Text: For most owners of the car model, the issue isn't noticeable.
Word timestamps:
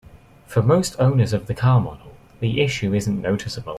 For 0.47 0.63
most 0.63 0.95
owners 0.99 1.31
of 1.31 1.45
the 1.45 1.53
car 1.53 1.79
model, 1.79 2.17
the 2.39 2.61
issue 2.61 2.91
isn't 2.91 3.21
noticeable. 3.21 3.69